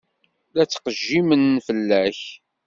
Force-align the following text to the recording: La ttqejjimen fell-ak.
La 0.55 0.63
ttqejjimen 0.65 1.45
fell-ak. 1.65 2.19